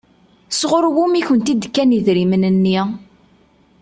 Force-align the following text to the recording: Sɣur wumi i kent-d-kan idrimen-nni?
Sɣur 0.59 0.85
wumi 0.95 1.17
i 1.19 1.21
kent-d-kan 1.27 1.95
idrimen-nni? 1.97 2.77